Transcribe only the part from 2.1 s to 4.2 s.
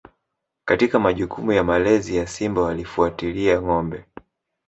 ya Simba walifuatilia ngombe